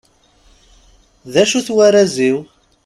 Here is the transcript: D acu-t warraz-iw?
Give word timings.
D 1.31 1.35
acu-t 1.41 1.67
warraz-iw? 1.75 2.37